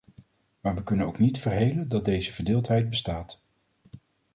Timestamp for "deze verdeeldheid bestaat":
2.05-3.41